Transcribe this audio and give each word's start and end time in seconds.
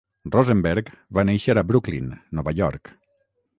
Rosenberg 0.35 0.89
va 1.19 1.27
néixer 1.31 1.55
a 1.55 1.65
Brooklyn, 1.73 2.11
Nova 2.41 2.57
York. 2.63 2.95